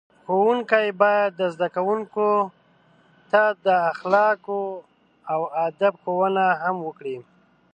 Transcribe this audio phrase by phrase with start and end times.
[0.25, 2.27] ښوونکي باید زده کوونکو
[3.31, 4.63] ته د اخلاقو
[5.31, 7.17] او ادب ښوونه هم وکړي.